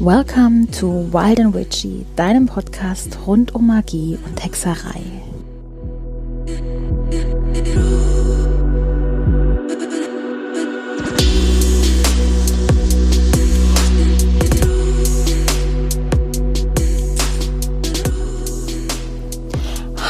[0.00, 5.02] Welcome to Wild and Witchy, deinem Podcast rund um Magie und Hexerei.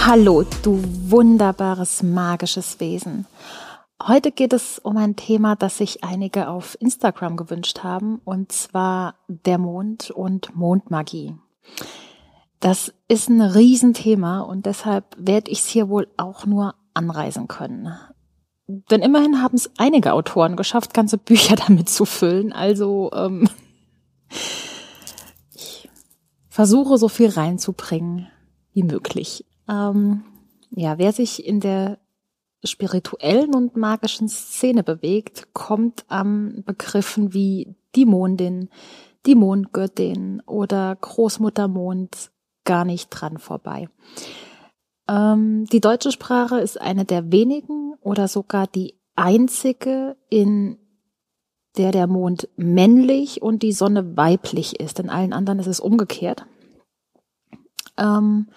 [0.07, 3.27] Hallo, du wunderbares magisches Wesen.
[4.07, 9.15] Heute geht es um ein Thema, das sich einige auf Instagram gewünscht haben, und zwar
[9.29, 11.35] der Mond und Mondmagie.
[12.61, 17.95] Das ist ein Riesenthema und deshalb werde ich es hier wohl auch nur anreisen können.
[18.67, 22.53] Denn immerhin haben es einige Autoren geschafft, ganze Bücher damit zu füllen.
[22.53, 23.49] Also ähm,
[25.55, 25.89] ich
[26.51, 28.29] versuche so viel reinzubringen
[28.75, 29.47] wie möglich.
[29.67, 30.25] Ähm,
[30.73, 32.04] ja, wer sich in der
[32.65, 38.69] spirituellen und magischen Szene bewegt, kommt am Begriffen wie die Mondin,
[39.27, 42.31] die Mondgöttin oder Großmutter Mond
[42.65, 43.89] gar nicht dran vorbei.
[45.09, 50.79] Ähm, die deutsche Sprache ist eine der wenigen oder sogar die einzige, in
[51.77, 55.01] der der Mond männlich und die Sonne weiblich ist.
[55.01, 56.47] In allen anderen ist es umgekehrt.
[57.97, 58.49] Ähm,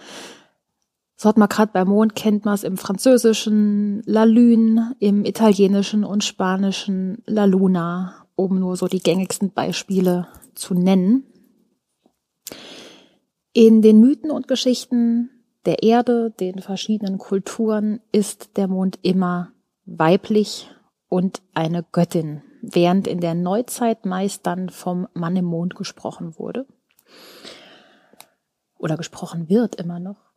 [1.17, 6.03] so hat man gerade beim Mond kennt man es im Französischen La Lune, im Italienischen
[6.03, 11.23] und Spanischen La Luna, um nur so die gängigsten Beispiele zu nennen.
[13.51, 15.31] In den Mythen und Geschichten
[15.65, 19.51] der Erde, den verschiedenen Kulturen, ist der Mond immer
[19.85, 20.69] weiblich
[21.09, 26.67] und eine Göttin, während in der Neuzeit meist dann vom Mann im Mond gesprochen wurde.
[28.77, 30.31] Oder gesprochen wird immer noch.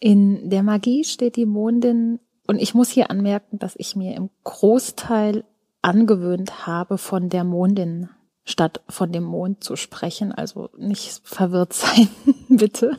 [0.00, 4.30] In der Magie steht die Mondin, und ich muss hier anmerken, dass ich mir im
[4.42, 5.44] Großteil
[5.82, 8.08] angewöhnt habe, von der Mondin
[8.44, 10.32] statt von dem Mond zu sprechen.
[10.32, 12.08] Also nicht verwirrt sein,
[12.48, 12.96] bitte.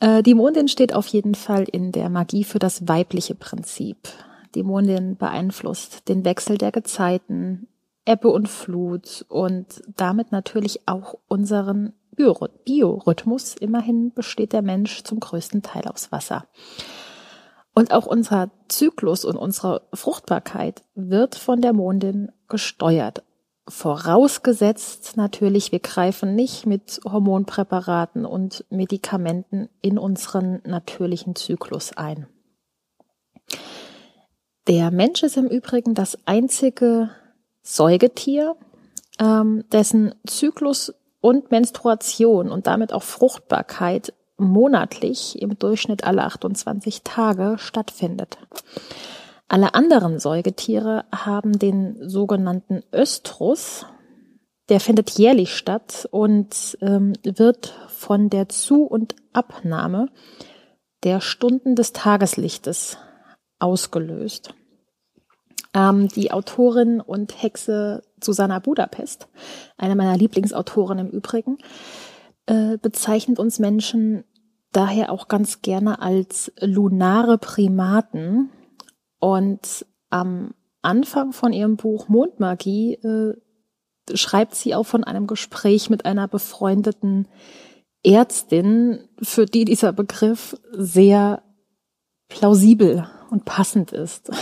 [0.00, 4.08] Äh, die Mondin steht auf jeden Fall in der Magie für das weibliche Prinzip.
[4.54, 7.68] Die Mondin beeinflusst den Wechsel der Gezeiten,
[8.08, 13.54] Ebbe und Flut und damit natürlich auch unseren Biorhythmus.
[13.54, 16.46] Immerhin besteht der Mensch zum größten Teil aus Wasser.
[17.74, 23.22] Und auch unser Zyklus und unsere Fruchtbarkeit wird von der Mondin gesteuert.
[23.68, 32.26] Vorausgesetzt natürlich, wir greifen nicht mit Hormonpräparaten und Medikamenten in unseren natürlichen Zyklus ein.
[34.66, 37.10] Der Mensch ist im Übrigen das einzige
[37.70, 38.56] Säugetier,
[39.20, 47.56] ähm, dessen Zyklus und Menstruation und damit auch Fruchtbarkeit monatlich im Durchschnitt alle 28 Tage
[47.58, 48.38] stattfindet.
[49.48, 53.84] Alle anderen Säugetiere haben den sogenannten Östrus,
[54.70, 60.08] der findet jährlich statt und ähm, wird von der Zu- und Abnahme
[61.04, 62.96] der Stunden des Tageslichtes
[63.58, 64.54] ausgelöst.
[65.78, 69.28] Ähm, die Autorin und Hexe Susanna Budapest,
[69.76, 71.58] eine meiner Lieblingsautoren im Übrigen,
[72.46, 74.24] äh, bezeichnet uns Menschen
[74.72, 78.50] daher auch ganz gerne als lunare Primaten.
[79.20, 80.52] Und am
[80.82, 83.36] Anfang von ihrem Buch Mondmagie äh,
[84.14, 87.28] schreibt sie auch von einem Gespräch mit einer befreundeten
[88.02, 91.42] Ärztin, für die dieser Begriff sehr
[92.28, 94.32] plausibel und passend ist.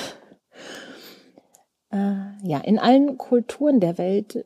[1.90, 4.44] Äh, ja, in allen Kulturen der Welt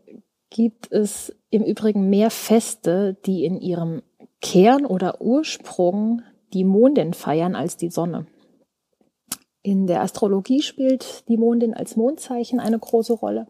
[0.50, 4.02] gibt es im Übrigen mehr Feste, die in ihrem
[4.40, 8.26] Kern oder Ursprung die Mondin feiern als die Sonne.
[9.62, 13.46] In der Astrologie spielt die Mondin als Mondzeichen eine große Rolle.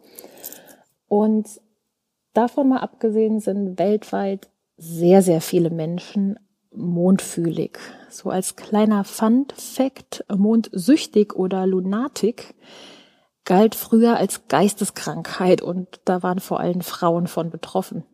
[1.09, 1.61] Und
[2.35, 6.39] davon mal abgesehen sind weltweit sehr, sehr viele Menschen
[6.73, 7.79] mondfühlig.
[8.09, 12.55] So als kleiner Fun Fact, mondsüchtig oder lunatic
[13.51, 18.05] galt früher als Geisteskrankheit und da waren vor allem Frauen von betroffen.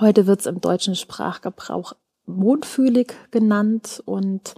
[0.00, 1.94] Heute wird es im deutschen Sprachgebrauch
[2.26, 4.54] mondfühlig genannt und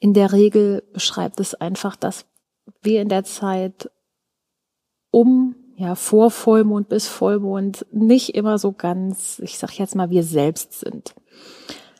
[0.00, 2.26] in der Regel beschreibt es einfach, dass
[2.82, 3.88] wir in der Zeit
[5.12, 10.24] um ja vor Vollmond bis Vollmond nicht immer so ganz, ich sag jetzt mal, wir
[10.24, 11.14] selbst sind.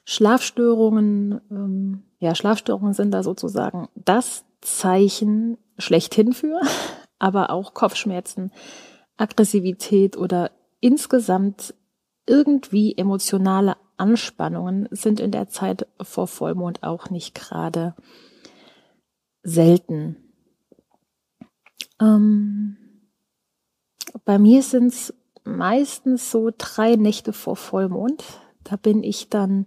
[0.05, 6.61] Schlafstörungen, ähm, ja Schlafstörungen sind da sozusagen das Zeichen schlechthin für,
[7.19, 8.53] aber auch Kopfschmerzen,
[9.17, 11.75] Aggressivität oder insgesamt
[12.27, 17.95] irgendwie emotionale Anspannungen sind in der Zeit vor Vollmond auch nicht gerade
[19.43, 20.17] selten.
[22.01, 22.77] Ähm,
[24.25, 25.15] Bei mir sind es
[25.45, 28.25] meistens so drei Nächte vor Vollmond.
[28.65, 29.67] Da bin ich dann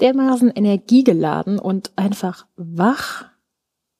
[0.00, 3.31] dermaßen energiegeladen und einfach wach,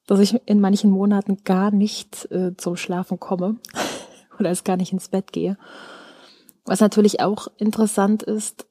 [0.06, 3.56] dass ich in manchen Monaten gar nicht äh, zum Schlafen komme
[4.38, 5.56] oder es gar nicht ins Bett gehe.
[6.64, 8.66] Was natürlich auch interessant ist,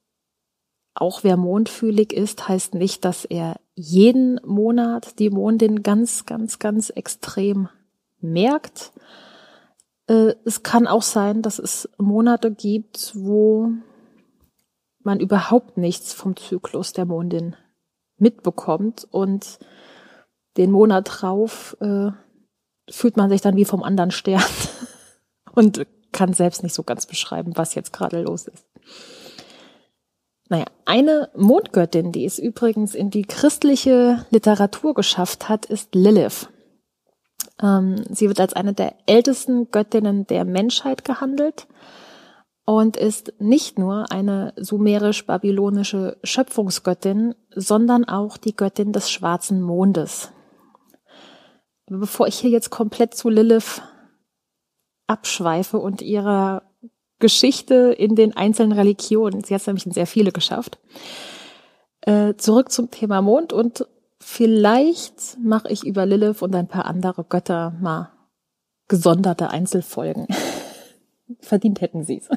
[0.93, 6.89] auch wer mondfühlig ist, heißt nicht, dass er jeden Monat die Mondin ganz, ganz, ganz
[6.89, 7.69] extrem
[8.19, 8.91] merkt.
[10.07, 13.71] Äh, es kann auch sein, dass es Monate gibt, wo
[15.03, 17.55] man überhaupt nichts vom Zyklus der Mondin
[18.17, 19.59] mitbekommt und
[20.57, 22.11] den Monat drauf äh,
[22.89, 24.43] fühlt man sich dann wie vom anderen Stern
[25.53, 28.65] und kann selbst nicht so ganz beschreiben, was jetzt gerade los ist.
[30.49, 36.49] Naja, eine Mondgöttin, die es übrigens in die christliche Literatur geschafft hat, ist Lilith.
[37.61, 41.67] Ähm, sie wird als eine der ältesten Göttinnen der Menschheit gehandelt
[42.65, 50.33] und ist nicht nur eine sumerisch-babylonische Schöpfungsgöttin, sondern auch die Göttin des schwarzen Mondes.
[51.93, 53.81] Bevor ich hier jetzt komplett zu Lilith
[55.07, 56.63] abschweife und ihrer
[57.19, 59.43] Geschichte in den einzelnen Religionen.
[59.43, 60.79] Sie hat nämlich in sehr viele geschafft.
[61.99, 63.85] Äh, zurück zum Thema Mond und
[64.21, 68.13] vielleicht mache ich über Lilith und ein paar andere Götter mal
[68.87, 70.27] gesonderte Einzelfolgen.
[71.41, 72.29] Verdient hätten sie es.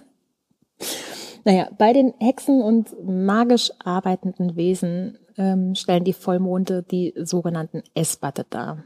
[1.44, 8.44] Naja, bei den Hexen und magisch arbeitenden Wesen ähm, stellen die Vollmonde die sogenannten Esbate
[8.50, 8.84] dar.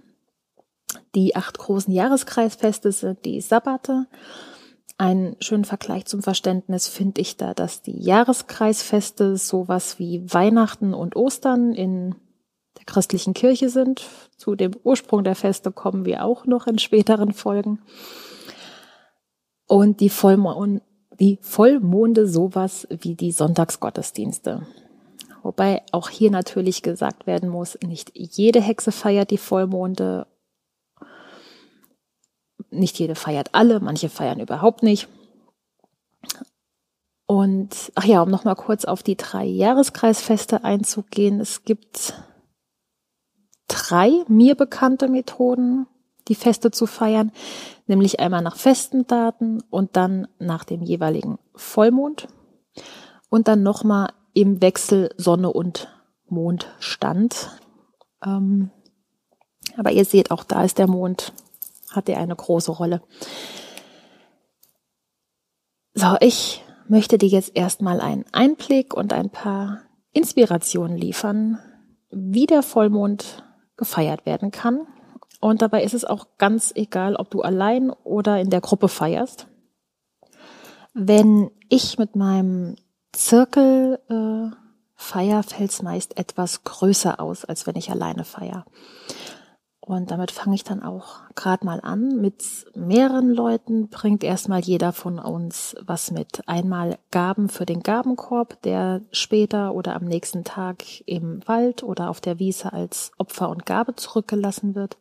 [1.15, 4.07] Die acht großen Jahreskreisfeste sind die Sabbate
[4.99, 11.15] einen schönen Vergleich zum Verständnis finde ich da, dass die Jahreskreisfeste sowas wie Weihnachten und
[11.15, 12.17] Ostern in
[12.77, 14.05] der christlichen Kirche sind.
[14.37, 17.81] Zu dem Ursprung der Feste kommen wir auch noch in späteren Folgen.
[19.69, 20.83] Und die, Vollmond,
[21.21, 24.67] die Vollmonde sowas wie die Sonntagsgottesdienste.
[25.45, 30.27] Wobei auch hier natürlich gesagt werden muss, nicht jede Hexe feiert die Vollmonde
[32.71, 35.09] nicht jede feiert alle, manche feiern überhaupt nicht.
[37.27, 41.41] Und ach ja, um nochmal kurz auf die drei Jahreskreisfeste einzugehen.
[41.41, 42.15] Es gibt
[43.69, 45.87] drei mir bekannte Methoden,
[46.29, 47.33] die Feste zu feiern,
[47.87, 52.29] nämlich einmal nach festen Daten und dann nach dem jeweiligen Vollmond
[53.29, 55.89] und dann nochmal im Wechsel Sonne und
[56.27, 57.51] Mondstand.
[58.25, 58.71] Ähm,
[59.77, 61.33] aber ihr seht, auch da ist der Mond
[61.93, 63.03] hat er eine große Rolle.
[65.95, 69.83] So, ich möchte dir jetzt erstmal einen Einblick und ein paar
[70.13, 71.59] Inspirationen liefern,
[72.11, 73.45] wie der Vollmond
[73.77, 74.87] gefeiert werden kann.
[75.41, 79.47] Und dabei ist es auch ganz egal, ob du allein oder in der Gruppe feierst.
[80.95, 82.77] Wenn ich mit meinem
[83.13, 84.55] Zirkel äh,
[84.95, 88.67] feier, fällt es meist etwas größer aus, als wenn ich alleine feier.
[89.89, 92.21] Und damit fange ich dann auch gerade mal an.
[92.21, 92.45] Mit
[92.75, 96.47] mehreren Leuten bringt erstmal jeder von uns was mit.
[96.47, 102.21] Einmal Gaben für den Gabenkorb, der später oder am nächsten Tag im Wald oder auf
[102.21, 104.99] der Wiese als Opfer und Gabe zurückgelassen wird.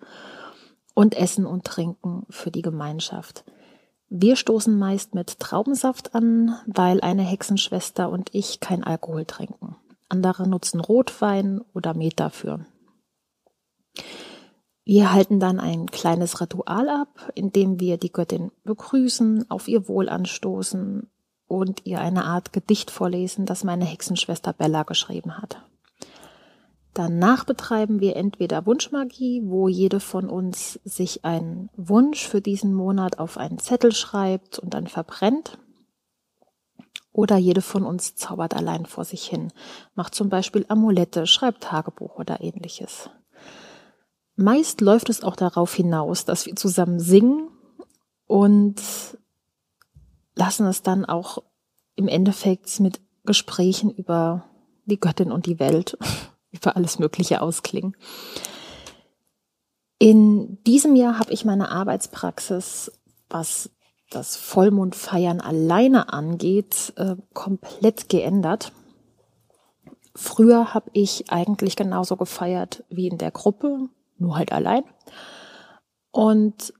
[0.93, 3.43] Und Essen und Trinken für die Gemeinschaft.
[4.07, 9.75] Wir stoßen meist mit Traubensaft an, weil eine Hexenschwester und ich kein Alkohol trinken.
[10.07, 12.65] Andere nutzen Rotwein oder Met dafür.
[14.89, 19.89] Wir halten dann ein kleines Ritual ab, in dem wir die Göttin begrüßen, auf ihr
[19.89, 21.09] Wohl anstoßen
[21.45, 25.61] und ihr eine Art Gedicht vorlesen, das meine Hexenschwester Bella geschrieben hat.
[26.93, 33.19] Danach betreiben wir entweder Wunschmagie, wo jede von uns sich einen Wunsch für diesen Monat
[33.19, 35.57] auf einen Zettel schreibt und dann verbrennt.
[37.11, 39.51] Oder jede von uns zaubert allein vor sich hin,
[39.95, 43.09] macht zum Beispiel Amulette, schreibt Tagebuch oder ähnliches.
[44.39, 47.49] Meist läuft es auch darauf hinaus, dass wir zusammen singen
[48.27, 48.79] und
[50.35, 51.39] lassen es dann auch
[51.95, 54.45] im Endeffekt mit Gesprächen über
[54.85, 55.97] die Göttin und die Welt,
[56.51, 57.97] über alles Mögliche ausklingen.
[59.97, 62.91] In diesem Jahr habe ich meine Arbeitspraxis,
[63.29, 63.71] was
[64.11, 68.71] das Vollmondfeiern alleine angeht, äh, komplett geändert.
[70.13, 74.83] Früher habe ich eigentlich genauso gefeiert wie in der Gruppe, nur halt allein.
[76.11, 76.73] Und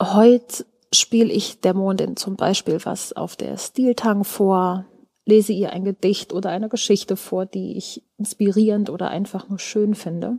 [0.00, 4.86] heute spiele ich der Mondin zum Beispiel was auf der Stiltang vor,
[5.24, 9.94] lese ihr ein Gedicht oder eine Geschichte vor, die ich inspirierend oder einfach nur schön
[9.94, 10.38] finde.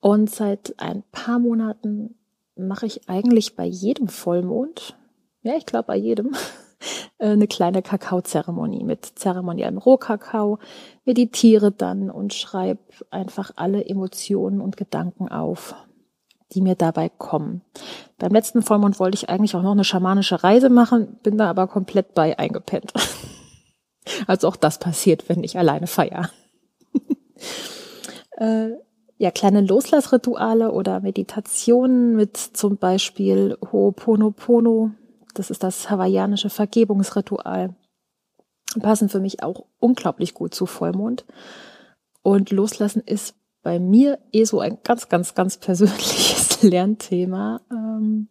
[0.00, 2.16] Und seit ein paar Monaten
[2.56, 4.96] mache ich eigentlich bei jedem Vollmond,
[5.42, 6.32] ja, ich glaube bei jedem,
[7.26, 10.58] eine kleine Kakaozeremonie mit zeremoniellem Rohkakao,
[11.04, 15.74] meditiere dann und schreibe einfach alle Emotionen und Gedanken auf,
[16.52, 17.62] die mir dabei kommen.
[18.18, 21.66] Beim letzten Vollmond wollte ich eigentlich auch noch eine schamanische Reise machen, bin da aber
[21.66, 22.92] komplett bei eingepennt.
[24.26, 26.30] Also auch das passiert, wenn ich alleine feiere.
[28.38, 28.70] äh,
[29.18, 34.92] ja, kleine Loslassrituale oder Meditationen mit zum Beispiel Ho'oponopono.
[35.34, 37.74] Das ist das hawaiianische Vergebungsritual.
[38.80, 41.24] Passen für mich auch unglaublich gut zu Vollmond.
[42.22, 47.60] Und Loslassen ist bei mir eh so ein ganz, ganz, ganz persönliches Lernthema.
[47.70, 48.28] Ähm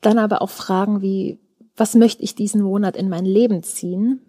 [0.00, 1.40] dann aber auch Fragen wie,
[1.76, 4.22] was möchte ich diesen Monat in mein Leben ziehen?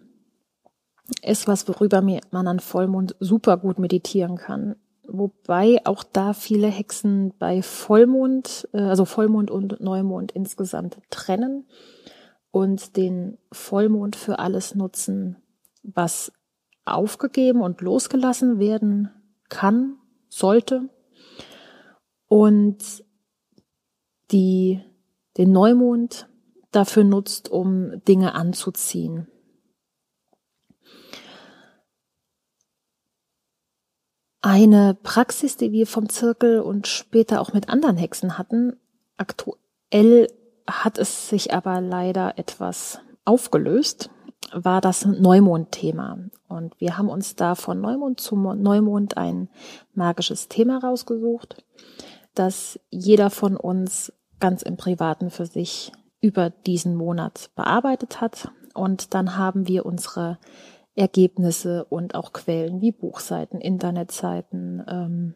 [1.20, 4.76] ist was, worüber man an Vollmond super gut meditieren kann.
[5.04, 11.66] Wobei auch da viele Hexen bei Vollmond, äh, also Vollmond und Neumond insgesamt trennen
[12.50, 15.36] und den Vollmond für alles nutzen,
[15.82, 16.32] was
[16.84, 19.10] aufgegeben und losgelassen werden
[19.48, 19.96] kann,
[20.28, 20.88] sollte.
[22.28, 23.04] Und
[24.30, 24.80] die,
[25.36, 26.28] den Neumond
[26.70, 29.26] dafür nutzt, um Dinge anzuziehen.
[34.44, 38.76] Eine Praxis, die wir vom Zirkel und später auch mit anderen Hexen hatten.
[39.16, 40.26] Aktuell
[40.68, 44.10] hat es sich aber leider etwas aufgelöst,
[44.52, 46.18] war das Neumond-Thema.
[46.48, 49.48] Und wir haben uns da von Neumond zu Neumond ein
[49.94, 51.64] magisches Thema rausgesucht,
[52.34, 58.50] das jeder von uns ganz im Privaten für sich über diesen Monat bearbeitet hat.
[58.74, 60.38] Und dann haben wir unsere
[60.94, 65.34] Ergebnisse und auch Quellen wie Buchseiten, Internetseiten, ähm,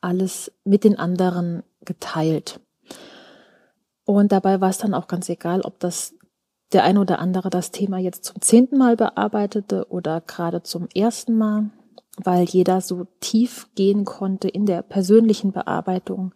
[0.00, 2.60] alles mit den anderen geteilt.
[4.04, 6.14] Und dabei war es dann auch ganz egal, ob das
[6.72, 11.36] der ein oder andere das Thema jetzt zum zehnten Mal bearbeitete oder gerade zum ersten
[11.36, 11.70] Mal,
[12.22, 16.34] weil jeder so tief gehen konnte in der persönlichen Bearbeitung,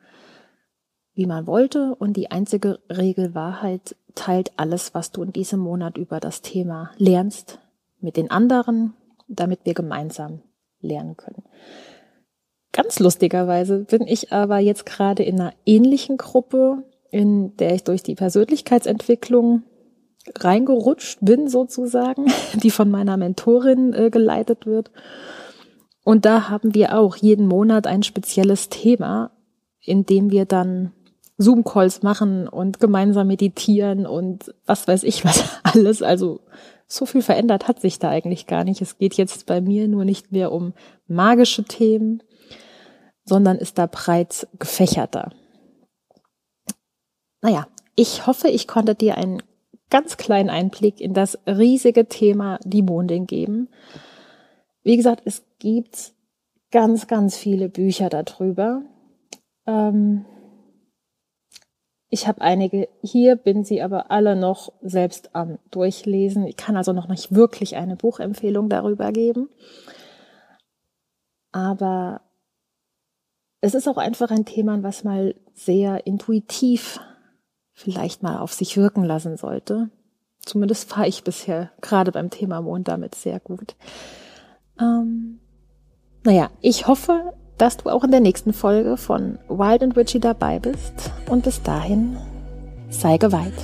[1.14, 1.94] wie man wollte.
[1.94, 6.42] Und die einzige Regel war halt, teilt alles, was du in diesem Monat über das
[6.42, 7.58] Thema lernst,
[8.00, 8.94] mit den anderen,
[9.28, 10.42] damit wir gemeinsam
[10.80, 11.42] lernen können.
[12.72, 18.02] Ganz lustigerweise bin ich aber jetzt gerade in einer ähnlichen Gruppe, in der ich durch
[18.02, 19.62] die Persönlichkeitsentwicklung
[20.36, 24.90] reingerutscht bin sozusagen, die von meiner Mentorin äh, geleitet wird.
[26.04, 29.30] Und da haben wir auch jeden Monat ein spezielles Thema,
[29.80, 30.92] in dem wir dann
[31.38, 36.02] Zoom-Calls machen und gemeinsam meditieren und was weiß ich was alles.
[36.02, 36.40] Also
[36.86, 38.80] so viel verändert hat sich da eigentlich gar nicht.
[38.82, 40.74] Es geht jetzt bei mir nur nicht mehr um
[41.06, 42.22] magische Themen,
[43.24, 45.30] sondern ist da breit gefächerter.
[47.40, 49.42] Naja, ich hoffe, ich konnte dir einen
[49.90, 53.68] ganz kleinen Einblick in das riesige Thema die Mondin geben.
[54.82, 56.12] Wie gesagt, es gibt
[56.70, 58.82] ganz, ganz viele Bücher darüber.
[59.66, 60.24] Ähm,
[62.14, 66.46] ich habe einige hier, bin sie aber alle noch selbst am Durchlesen.
[66.46, 69.48] Ich kann also noch nicht wirklich eine Buchempfehlung darüber geben.
[71.52, 72.20] Aber
[73.62, 77.00] es ist auch einfach ein Thema, was mal sehr intuitiv
[77.72, 79.88] vielleicht mal auf sich wirken lassen sollte.
[80.44, 83.74] Zumindest fahre ich bisher gerade beim Thema Mond damit sehr gut.
[84.78, 85.40] Ähm,
[86.24, 90.58] naja, ich hoffe, dass du auch in der nächsten Folge von Wild and Witchy dabei
[90.58, 91.10] bist.
[91.28, 92.16] Und bis dahin,
[92.90, 93.54] sei geweiht.